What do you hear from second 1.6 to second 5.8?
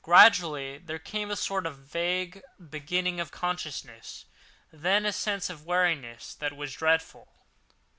of vague beginning of consciousness; then a sense of